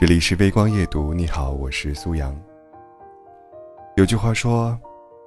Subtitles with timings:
[0.00, 2.32] 这里是微光夜读，你好，我是苏阳。
[3.96, 4.78] 有句话说，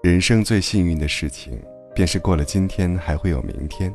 [0.01, 1.61] 人生最幸运的事情，
[1.93, 3.93] 便是过了今天还会有明天。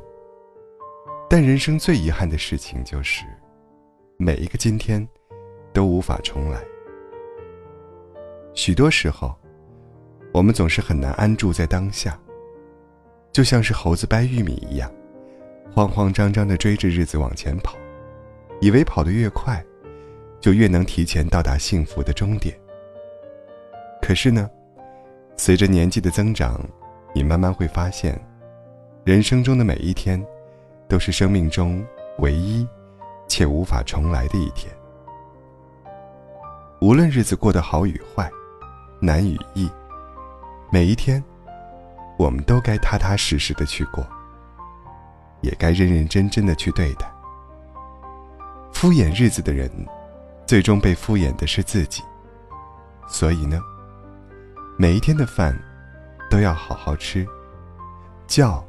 [1.31, 3.25] 但人生最遗憾的事情，就是
[4.19, 5.09] 每一个今天
[5.73, 6.61] 都无法重来。
[8.53, 9.35] 许多时候，
[10.31, 12.21] 我们总是很难安住在当下，
[13.33, 14.93] 就像是猴子掰玉米一样，
[15.75, 17.79] 慌慌张张地追着日子往前跑，
[18.61, 19.65] 以为跑得越快。
[20.41, 22.57] 就越能提前到达幸福的终点。
[24.01, 24.49] 可是呢，
[25.37, 26.61] 随着年纪的增长，
[27.15, 28.17] 你慢慢会发现，
[29.05, 30.25] 人生中的每一天，
[30.87, 31.85] 都是生命中
[32.19, 32.67] 唯一
[33.27, 34.73] 且无法重来的一天。
[36.81, 38.31] 无论日子过得好与坏，
[39.01, 39.69] 难与易，
[40.71, 41.23] 每一天，
[42.19, 44.07] 我们都该踏踏实实的去过，
[45.41, 47.11] 也该认认真真的去对待。
[48.73, 49.69] 敷衍日子的人。
[50.47, 52.05] 最终被敷衍的是自己，
[53.09, 53.61] 所以呢，
[54.79, 55.59] 每一天的饭
[56.31, 57.27] 都要好好吃，
[58.29, 58.65] 觉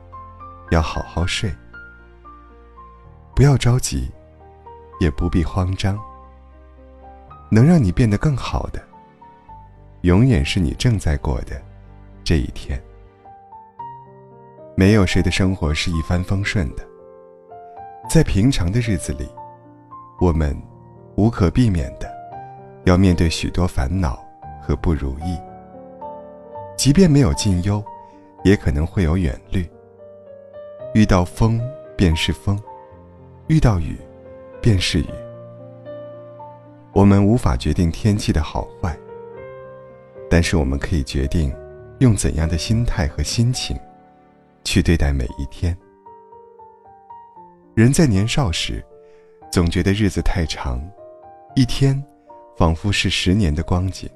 [0.71, 1.55] 要好好睡，
[3.35, 4.09] 不要着急，
[4.99, 5.95] 也不必慌张。
[7.49, 8.83] 能让你变得更好的，
[10.01, 11.61] 永远是你正在过的
[12.23, 12.81] 这一天。
[14.75, 16.83] 没有谁的生活是一帆风顺的，
[18.09, 19.29] 在平常的日子里，
[20.19, 20.59] 我们。
[21.17, 22.07] 无可避免的，
[22.85, 24.23] 要面对许多烦恼
[24.61, 25.35] 和不如意。
[26.77, 27.83] 即便没有近忧，
[28.43, 29.67] 也可能会有远虑。
[30.93, 31.59] 遇到风
[31.95, 32.57] 便是风，
[33.47, 33.97] 遇到雨
[34.61, 35.07] 便是雨。
[36.93, 38.95] 我们无法决定天气的好坏，
[40.29, 41.51] 但是我们可以决定
[41.97, 43.75] 用怎样的心态和心情
[44.63, 45.75] 去对待每一天。
[47.73, 48.85] 人在年少时，
[49.51, 50.79] 总觉得日子太长。
[51.57, 51.99] 一天，
[52.55, 54.07] 仿佛是十年的光景，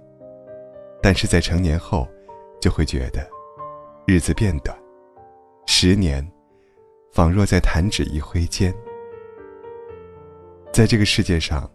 [1.02, 2.08] 但是在成年后，
[2.61, 3.28] 就会觉得，
[4.06, 4.78] 日子变短，
[5.66, 6.24] 十年，
[7.12, 8.72] 仿若在弹指一挥间。
[10.72, 11.68] 在这个世界上，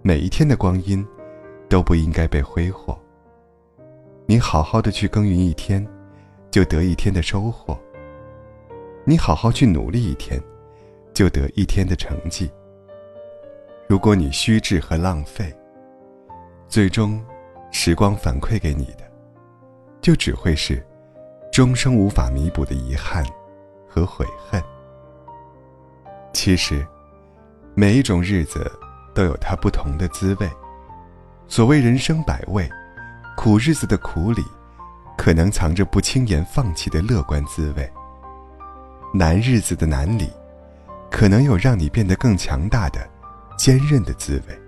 [0.00, 1.04] 每一天的光阴，
[1.68, 2.96] 都不应该被挥霍。
[4.26, 5.84] 你好好的去耕耘一天，
[6.52, 7.76] 就得一天的收获；
[9.04, 10.40] 你好好去努力一天，
[11.12, 12.48] 就得一天的成绩。
[13.90, 15.52] 如果你虚掷和浪费，
[16.68, 17.20] 最终，
[17.72, 19.02] 时光反馈给你的，
[20.00, 20.80] 就只会是
[21.50, 23.26] 终生无法弥补的遗憾
[23.88, 24.62] 和悔恨。
[26.32, 26.86] 其实，
[27.74, 28.70] 每一种日子
[29.12, 30.48] 都有它不同的滋味。
[31.48, 32.70] 所谓人生百味，
[33.36, 34.44] 苦日子的苦里，
[35.18, 37.84] 可能藏着不轻言放弃的乐观滋味；
[39.12, 40.30] 难日子的难里，
[41.10, 43.04] 可能有让你变得更强大的。
[43.60, 44.58] 坚韧的滋味，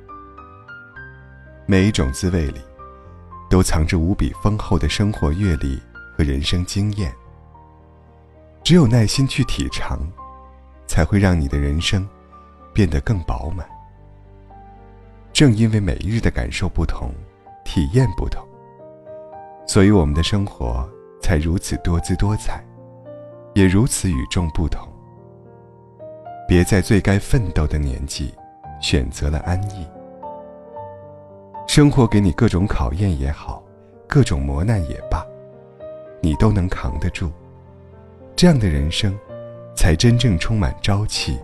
[1.65, 2.61] 每一种滋味里，
[3.49, 5.81] 都藏着无比丰厚的生活阅历
[6.15, 7.11] 和人生经验。
[8.63, 9.99] 只有耐心去体尝，
[10.87, 12.07] 才会让你的人生
[12.75, 13.67] 变得更饱满。
[15.33, 17.15] 正因为每一日的感受不同，
[17.65, 18.47] 体验不同，
[19.67, 20.87] 所以我们的生活
[21.19, 22.63] 才如此多姿多彩，
[23.55, 24.87] 也如此与众不同。
[26.47, 28.31] 别在最该奋斗的年纪。
[28.83, 29.87] 选择了安逸，
[31.69, 33.63] 生活给你各种考验也好，
[34.09, 35.25] 各种磨难也罢，
[36.21, 37.31] 你都能扛得住。
[38.35, 39.17] 这样的人生，
[39.77, 41.39] 才真正充满朝气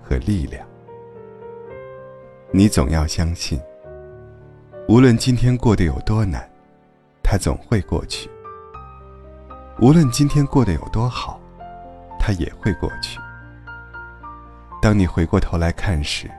[0.00, 0.64] 和力量。
[2.52, 3.60] 你总要相信，
[4.86, 6.48] 无论今天过得有多难，
[7.24, 8.30] 它总会过去；
[9.80, 11.40] 无论今天过得有多好，
[12.20, 13.18] 它也会过去。
[14.80, 16.30] 当你回过头来看时，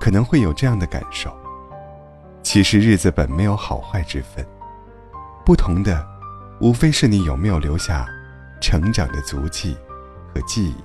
[0.00, 1.34] 可能会有这样的感受。
[2.42, 4.46] 其实日子本没有好坏之分，
[5.44, 6.06] 不同的，
[6.60, 8.06] 无非是你有没有留下
[8.60, 9.76] 成长的足迹
[10.34, 10.76] 和记忆。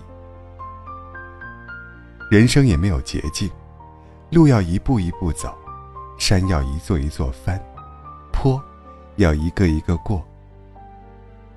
[2.32, 3.50] 人生也没有捷径，
[4.32, 5.54] 路要一步一步走，
[6.18, 7.62] 山要一座一座翻，
[8.32, 8.62] 坡
[9.18, 10.26] 要一个一个过。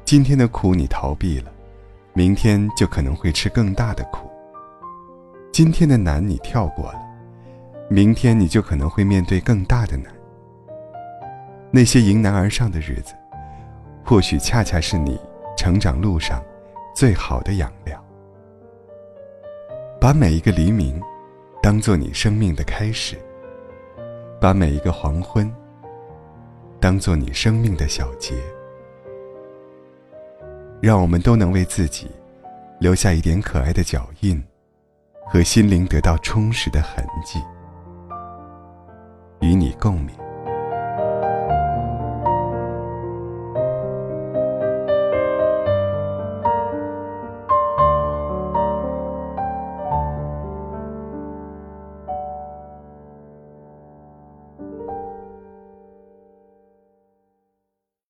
[0.04, 1.50] 今天的苦你逃避了，
[2.12, 4.28] 明天就可能会吃更大的苦。
[5.52, 7.00] 今天的难你跳过了。
[7.92, 10.10] 明天你就可能会面对更大的难。
[11.70, 13.12] 那些迎难而上的日子，
[14.02, 15.20] 或许恰恰是你
[15.58, 16.42] 成长路上
[16.94, 18.02] 最好的养料。
[20.00, 20.98] 把每一个黎明，
[21.62, 23.14] 当做你生命的开始；
[24.40, 25.54] 把每一个黄昏，
[26.80, 28.34] 当做你生命的小结。
[30.80, 32.10] 让我们都能为自己
[32.80, 34.42] 留下一点可爱的脚印，
[35.26, 37.38] 和心灵得到充实的痕迹。
[39.78, 40.31] 共鸣。